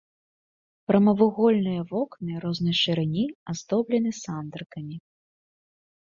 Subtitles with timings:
[0.91, 4.97] Прамавугольныя вокны рознай шырыні аздоблены сандрыкамі.